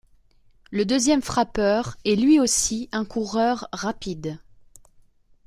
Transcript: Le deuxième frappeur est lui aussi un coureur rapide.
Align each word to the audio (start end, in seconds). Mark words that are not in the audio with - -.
Le 0.71 0.83
deuxième 0.83 1.21
frappeur 1.21 1.95
est 2.05 2.15
lui 2.15 2.39
aussi 2.39 2.89
un 2.91 3.05
coureur 3.05 3.67
rapide. 3.71 4.39